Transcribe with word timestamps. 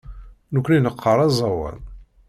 Nekkni 0.53 0.79
neqqar 0.79 1.17
aẓawan. 1.25 1.77